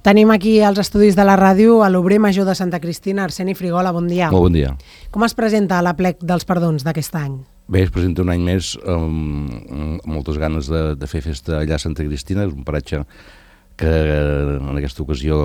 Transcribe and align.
Tenim 0.00 0.30
aquí 0.32 0.62
als 0.64 0.78
estudis 0.80 1.12
de 1.12 1.24
la 1.28 1.34
ràdio 1.36 1.82
a 1.84 1.90
l'obrer 1.92 2.16
major 2.24 2.46
de 2.48 2.54
Santa 2.56 2.78
Cristina, 2.80 3.26
Arseni 3.26 3.52
Frigola, 3.52 3.90
bon 3.92 4.06
dia. 4.08 4.30
Molt 4.32 4.46
bon 4.48 4.54
dia. 4.56 4.70
Com 5.12 5.26
es 5.26 5.34
presenta 5.36 5.82
la 5.84 5.92
plec 5.98 6.22
dels 6.24 6.46
perdons 6.48 6.86
d'aquest 6.86 7.18
any? 7.20 7.34
Bé, 7.68 7.82
es 7.84 7.92
presenta 7.92 8.24
un 8.24 8.32
any 8.32 8.40
més 8.40 8.72
amb, 8.88 9.52
amb 9.68 10.08
moltes 10.08 10.40
ganes 10.40 10.70
de, 10.72 10.94
de 10.96 11.10
fer 11.10 11.20
festa 11.26 11.58
allà 11.58 11.76
a 11.76 11.82
Santa 11.82 12.06
Cristina, 12.06 12.46
és 12.48 12.56
un 12.56 12.64
paratge 12.64 13.02
que 13.80 13.92
en 14.56 14.72
aquesta 14.72 15.04
ocasió 15.04 15.42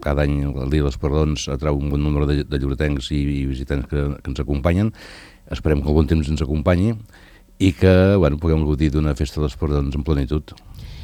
cada 0.00 0.24
any 0.24 0.46
el 0.48 0.72
dia 0.72 0.86
dels 0.86 0.96
perdons 1.00 1.44
atrau 1.52 1.76
un 1.76 1.92
bon 1.92 2.00
nombre 2.00 2.24
de, 2.30 2.38
de 2.48 2.60
lloretencs 2.62 3.12
i, 3.12 3.20
i 3.20 3.44
visitants 3.52 3.84
que, 3.90 4.06
que 4.16 4.32
ens 4.32 4.40
acompanyen. 4.40 4.94
Esperem 5.52 5.84
que 5.84 5.92
el 5.92 6.00
bon 6.00 6.08
temps 6.08 6.32
ens 6.32 6.40
acompanyi 6.40 6.94
i 7.60 7.74
que 7.76 8.16
bueno, 8.16 8.40
puguem 8.40 8.64
gaudir 8.64 8.94
d'una 8.94 9.12
festa 9.12 9.44
dels 9.44 9.60
perdons 9.60 9.92
en 9.92 10.08
plenitud. 10.08 10.56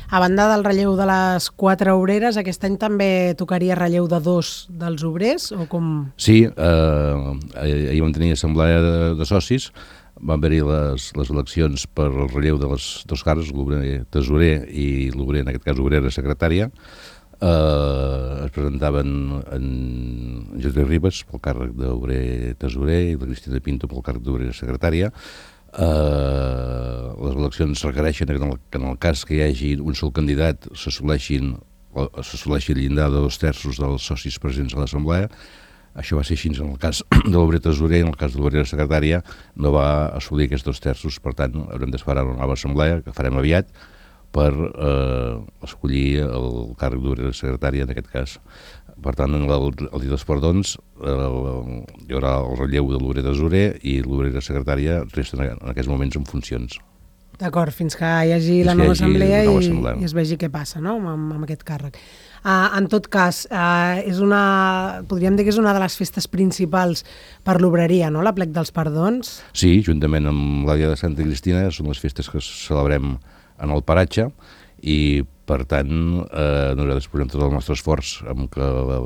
A 0.06 0.20
banda 0.22 0.46
del 0.52 0.62
relleu 0.62 0.94
de 0.94 1.06
les 1.08 1.48
quatre 1.58 1.90
obreres, 1.90 2.36
aquest 2.38 2.62
any 2.68 2.76
també 2.78 3.34
tocaria 3.38 3.74
relleu 3.74 4.06
de 4.06 4.20
dos 4.22 4.68
dels 4.70 5.02
obrers? 5.06 5.50
O 5.50 5.66
com... 5.70 6.12
Sí, 6.14 6.44
eh, 6.46 7.14
ahir 7.58 8.02
vam 8.04 8.14
tenir 8.14 8.36
assemblea 8.36 8.78
de, 8.84 8.94
de 9.18 9.26
socis, 9.26 9.72
van 10.20 10.38
haver-hi 10.38 10.62
les, 10.68 11.10
les 11.18 11.32
eleccions 11.34 11.88
per 11.90 12.06
el 12.12 12.30
relleu 12.30 12.60
de 12.62 12.70
les 12.70 12.86
dos 13.10 13.26
cares, 13.26 13.50
l'obrer 13.50 14.04
tesorer 14.14 14.54
i 14.70 15.10
l'obrer, 15.10 15.42
en 15.42 15.50
aquest 15.52 15.66
cas, 15.66 15.82
obrera 15.82 16.14
secretària. 16.14 16.70
Eh, 17.36 18.46
es 18.46 18.54
presentaven 18.54 19.10
en 19.52 19.66
Josep 20.62 20.86
Ribas 20.86 21.20
pel 21.28 21.42
càrrec 21.44 21.74
d'obrer 21.76 22.54
tesorer 22.62 23.02
i 23.10 23.18
la 23.18 23.26
Cristina 23.26 23.60
Pinto 23.60 23.90
pel 23.90 24.06
càrrec 24.06 24.24
d'obrera 24.24 24.54
secretària. 24.56 25.10
Eh, 25.76 26.25
eleccions 27.46 27.84
requereixen 27.86 28.28
que 28.28 28.36
en, 28.40 28.50
el, 28.50 28.58
que 28.70 28.80
en 28.80 28.88
el 28.90 28.98
cas 28.98 29.24
que 29.24 29.38
hi 29.38 29.44
hagi 29.46 29.70
un 29.78 29.94
sol 29.98 30.12
candidat 30.16 30.66
s'assoleixi 30.74 31.38
el 32.74 32.80
llindar 32.82 33.08
de 33.14 33.22
dos 33.24 33.38
terços 33.40 33.78
dels 33.80 34.02
socis 34.10 34.36
presents 34.42 34.74
a 34.74 34.82
l'Assemblea. 34.82 35.30
Això 35.96 36.18
va 36.18 36.24
ser 36.28 36.36
així 36.36 36.50
en 36.52 36.74
el 36.74 36.80
cas 36.80 37.02
de 37.24 37.36
l'obrer 37.36 37.62
tesorer, 37.64 38.02
en 38.04 38.12
el 38.12 38.18
cas 38.20 38.34
de 38.34 38.40
l'obrera 38.42 38.68
secretària 38.68 39.22
no 39.56 39.72
va 39.72 39.88
assolir 40.18 40.50
aquests 40.50 40.66
dos 40.68 40.82
terços, 40.84 41.20
per 41.22 41.32
tant 41.38 41.56
haurem 41.66 41.92
d'esperar 41.94 42.26
una 42.26 42.40
nova 42.42 42.58
assemblea 42.58 43.00
que 43.04 43.14
farem 43.16 43.38
aviat 43.40 43.70
per 44.36 44.52
eh, 44.52 45.36
escollir 45.64 46.26
el 46.26 46.74
càrrec 46.80 47.00
d'obrera 47.00 47.32
secretària 47.36 47.86
en 47.86 47.94
aquest 47.94 48.10
cas. 48.12 48.36
Per 49.02 49.12
tant, 49.16 49.32
en 49.36 49.44
el, 49.44 49.66
el 49.86 50.02
dia 50.02 50.12
dels 50.12 50.26
perdons 50.28 50.76
eh, 50.76 51.14
hi 51.14 52.16
haurà 52.16 52.36
el 52.42 52.60
relleu 52.60 52.92
de 52.92 53.00
l'obrera 53.00 53.30
tesorer 53.30 53.66
i 53.84 53.98
l'obrera 54.04 54.44
secretària 54.44 55.02
resten 55.14 55.44
en 55.48 55.72
aquests 55.72 55.92
moments 55.92 56.20
en 56.20 56.28
funcions. 56.28 56.78
D'acord, 57.36 57.74
fins 57.74 57.96
que 57.98 58.08
hi 58.08 58.32
hagi 58.32 58.62
la 58.64 58.72
nova, 58.72 58.94
hagi 58.94 59.02
assemblea, 59.02 59.42
i, 59.44 59.50
assemblea 59.60 59.98
i 60.00 60.06
es 60.08 60.14
vegi 60.16 60.38
què 60.40 60.48
passa 60.52 60.80
no? 60.80 60.96
amb, 60.96 61.34
amb 61.36 61.44
aquest 61.44 61.66
càrrec. 61.68 61.98
Uh, 62.46 62.78
en 62.78 62.86
tot 62.88 63.08
cas, 63.12 63.42
uh, 63.50 63.98
és 64.06 64.20
una, 64.24 65.02
podríem 65.10 65.36
dir 65.36 65.44
que 65.44 65.52
és 65.52 65.60
una 65.60 65.74
de 65.76 65.82
les 65.82 65.96
festes 65.98 66.28
principals 66.32 67.02
per 67.44 67.58
l'obreria, 67.60 68.08
no?, 68.14 68.22
la 68.24 68.32
plec 68.36 68.54
dels 68.54 68.72
perdons. 68.72 69.40
Sí, 69.52 69.74
juntament 69.84 70.30
amb 70.30 70.68
la 70.68 70.78
Dia 70.80 70.92
de 70.92 70.96
Santa 71.00 71.26
Cristina 71.26 71.66
són 71.74 71.90
les 71.90 72.00
festes 72.00 72.30
que 72.32 72.40
celebrem 72.44 73.16
en 73.60 73.74
el 73.74 73.84
paratge 73.84 74.30
i 74.84 75.24
per 75.46 75.62
tant 75.68 75.92
eh, 76.26 76.72
nosaltres 76.76 77.10
posem 77.12 77.28
tot 77.32 77.44
el 77.46 77.52
nostre 77.54 77.76
esforç 77.76 78.16
en 78.28 78.48
que 78.52 78.64
la, 78.64 78.98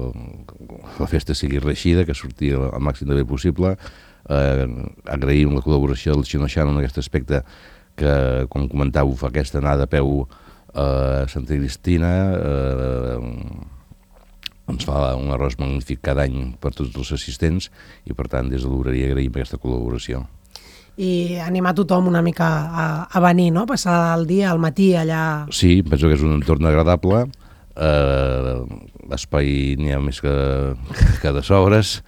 la 0.98 1.08
festa 1.10 1.36
sigui 1.36 1.60
reixida, 1.62 2.06
que 2.08 2.16
surti 2.16 2.54
el 2.56 2.70
màxim 2.82 3.10
de 3.10 3.18
bé 3.18 3.26
possible 3.28 3.74
eh, 3.74 4.64
agraïm 5.12 5.54
la 5.54 5.62
col·laboració 5.64 6.16
del 6.16 6.26
Xino 6.28 6.48
Xano 6.48 6.74
en 6.74 6.80
aquest 6.80 7.00
aspecte 7.02 7.44
que, 7.98 8.46
com 8.52 8.68
comentàveu, 8.70 9.16
fa 9.18 9.30
aquesta 9.30 9.58
anada 9.58 9.88
a 9.88 9.90
peu 9.90 10.24
a 10.70 11.26
Santa 11.26 11.56
Cristina 11.58 12.10
eh, 12.38 13.18
ens 14.70 14.86
fa 14.86 15.14
un 15.18 15.32
arròs 15.34 15.56
magnífic 15.58 16.02
cada 16.06 16.26
any 16.28 16.52
per 16.62 16.72
tots 16.76 16.94
els 16.94 17.10
assistents 17.16 17.70
i 18.06 18.14
per 18.14 18.28
tant 18.30 18.50
des 18.50 18.62
de 18.62 18.70
l'obreria 18.70 19.10
agraïm 19.10 19.34
aquesta 19.34 19.58
col·laboració. 19.58 20.22
I 21.00 21.40
animar 21.40 21.72
tothom 21.78 22.10
una 22.10 22.20
mica 22.22 22.46
a, 22.46 22.86
a 23.08 23.22
venir, 23.24 23.50
no? 23.56 23.64
Passar 23.66 24.12
el 24.18 24.26
dia, 24.28 24.50
al 24.50 24.60
matí, 24.62 24.92
allà... 24.98 25.46
Sí, 25.54 25.80
penso 25.86 26.10
que 26.10 26.18
és 26.18 26.24
un 26.26 26.36
entorn 26.36 26.66
agradable, 26.68 27.24
eh, 27.74 28.56
l'espai 29.10 29.76
n'hi 29.80 29.92
ha 29.94 30.00
més 30.02 30.20
que, 30.22 30.34
que 31.22 31.32
de 31.34 31.42
sobres 31.46 31.98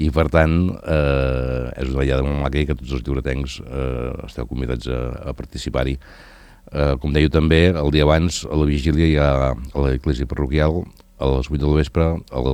i 0.00 0.08
per 0.14 0.28
tant 0.32 0.56
eh, 0.72 1.70
és 1.82 1.90
una 1.90 2.00
ballada 2.00 2.26
molt 2.26 2.40
maca 2.44 2.60
i 2.60 2.66
que 2.68 2.76
tots 2.78 2.94
els 2.96 3.04
lliuretencs 3.04 3.58
eh, 3.64 4.10
esteu 4.28 4.48
convidats 4.50 4.88
a, 4.88 5.00
a 5.30 5.36
participar-hi. 5.36 5.98
Eh, 6.72 6.94
com 7.02 7.12
dèieu 7.12 7.32
també, 7.32 7.66
el 7.74 7.90
dia 7.94 8.06
abans, 8.06 8.44
a 8.48 8.56
la 8.56 8.68
vigília 8.68 9.10
hi 9.10 9.18
ha 9.20 9.30
a 9.52 9.86
l'església 9.86 10.28
parroquial, 10.30 10.84
a 11.18 11.28
les 11.34 11.50
8 11.50 11.60
del 11.60 11.76
vespre, 11.76 12.08
el, 12.32 12.48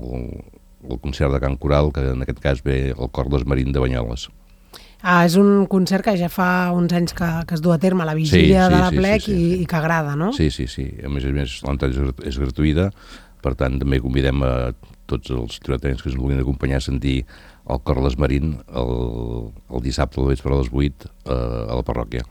el 0.88 0.98
concert 1.04 1.32
de 1.32 1.40
Can 1.44 1.56
Coral, 1.60 1.92
que 1.94 2.02
en 2.14 2.25
aquest 2.25 2.42
cas 2.42 2.64
ve 2.64 2.80
el 2.90 3.14
cor 3.14 3.30
d'Esmarín 3.30 3.72
de 3.72 3.84
Banyoles. 3.84 4.28
Ah, 4.98 5.22
és 5.22 5.36
un 5.38 5.69
concert 5.70 6.02
que 6.02 6.16
ja 6.19 6.26
fa 6.26 6.72
uns 6.75 6.90
anys 6.96 7.14
que, 7.14 7.26
que 7.46 7.54
es 7.54 7.62
du 7.62 7.70
a 7.70 7.78
terme, 7.78 8.02
la 8.06 8.16
vigília 8.19 8.64
sí, 8.64 8.66
sí, 8.66 8.75
de 8.75 8.80
la 8.82 8.90
plec 8.90 9.22
sí, 9.22 9.30
sí, 9.30 9.36
sí. 9.36 9.46
I, 9.54 9.62
i 9.62 9.66
que 9.70 9.78
agrada, 9.78 10.16
no? 10.19 10.32
Sí, 10.34 10.50
sí, 10.50 10.66
sí. 10.66 10.88
A 11.06 11.10
més 11.12 11.26
a 11.28 11.30
més, 11.34 11.60
l'entrada 11.62 12.10
és 12.26 12.38
gratuïta, 12.42 12.88
per 13.43 13.54
tant, 13.59 13.78
també 13.81 14.00
convidem 14.03 14.43
a 14.47 14.53
tots 15.09 15.32
els 15.32 15.60
tretens 15.65 16.03
que 16.03 16.10
ens 16.10 16.19
vulguin 16.19 16.43
acompanyar 16.43 16.82
a 16.82 16.84
sentir 16.84 17.22
el 17.69 17.81
cor 17.84 18.00
Marín 18.21 18.56
el, 18.72 18.93
el 19.69 19.82
dissabte 19.84 20.21
al 20.21 20.28
vespre 20.31 20.54
a 20.54 20.60
les 20.60 20.71
8 20.72 21.09
eh, 21.09 21.32
a 21.32 21.75
la 21.76 21.84
parròquia. 21.84 22.25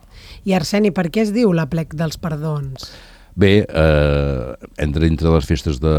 I 0.44 0.54
Arseni, 0.58 0.90
per 0.90 1.08
què 1.14 1.22
es 1.26 1.32
diu 1.34 1.52
la 1.54 1.68
plec 1.70 1.94
dels 1.94 2.18
perdons? 2.18 2.90
Bé, 3.38 3.64
eh, 3.68 4.54
entre 4.82 5.06
dintre 5.06 5.28
de 5.28 5.32
les 5.36 5.46
festes 5.46 5.78
de, 5.78 5.94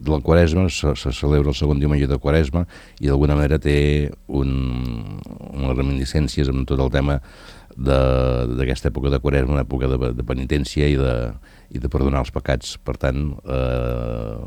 de 0.00 0.08
la 0.10 0.22
Quaresma, 0.24 0.70
se, 0.72 0.94
se 0.96 1.12
celebra 1.12 1.52
el 1.52 1.56
segon 1.58 1.82
diumenge 1.82 2.08
de 2.08 2.16
Quaresma 2.16 2.62
i 2.96 3.10
d'alguna 3.10 3.36
manera 3.36 3.58
té 3.60 3.74
un, 4.24 4.54
unes 5.50 5.74
reminiscències 5.74 6.48
amb 6.48 6.64
tot 6.70 6.80
el 6.80 6.88
tema 6.94 7.18
d'aquesta 7.76 8.88
època 8.88 9.12
de 9.12 9.20
Quaresma, 9.20 9.58
una 9.58 9.66
època 9.66 9.90
de, 9.92 10.14
de 10.16 10.24
penitència 10.24 10.88
i 10.88 10.96
de, 10.96 11.12
i 11.76 11.82
de 11.82 11.92
perdonar 11.92 12.24
els 12.24 12.32
pecats. 12.32 12.78
Per 12.80 12.96
tant, 12.96 13.34
eh, 13.44 14.38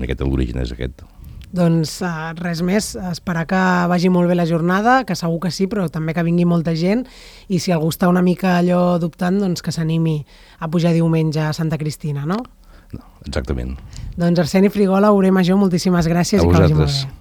miqueta 0.00 0.24
l'origen 0.24 0.64
és 0.64 0.72
aquest. 0.72 1.04
Doncs 1.50 1.96
uh, 2.06 2.30
res 2.38 2.60
més, 2.62 2.92
esperar 3.10 3.42
que 3.50 3.60
vagi 3.90 4.10
molt 4.12 4.30
bé 4.30 4.36
la 4.38 4.46
jornada, 4.46 5.00
que 5.06 5.16
segur 5.18 5.40
que 5.42 5.50
sí, 5.50 5.66
però 5.70 5.88
també 5.90 6.14
que 6.14 6.22
vingui 6.26 6.46
molta 6.46 6.76
gent 6.78 7.02
i 7.50 7.58
si 7.58 7.74
algú 7.74 7.90
està 7.90 8.10
una 8.10 8.22
mica 8.22 8.54
allò 8.60 9.00
dubtant, 9.02 9.40
doncs 9.42 9.64
que 9.66 9.74
s'animi 9.74 10.20
a 10.60 10.70
pujar 10.70 10.94
diumenge 10.94 11.42
a 11.42 11.52
Santa 11.56 11.78
Cristina, 11.80 12.22
no? 12.22 12.38
no 12.94 13.06
exactament. 13.26 13.74
Doncs 14.20 14.44
Arseni 14.46 14.70
Frigola, 14.70 15.10
Obrer 15.10 15.34
Major, 15.34 15.58
moltíssimes 15.58 16.06
gràcies 16.10 16.38
a 16.38 16.46
i 16.46 16.52
que 16.52 16.62
vagi 16.68 16.78
molt 16.78 16.94
bé. 16.94 17.16